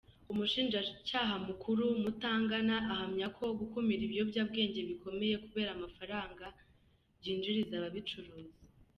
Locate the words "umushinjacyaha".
0.31-1.33